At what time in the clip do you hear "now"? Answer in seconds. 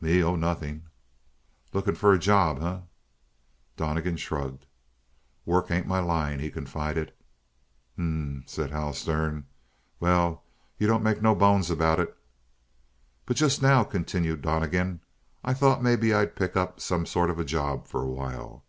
13.62-13.84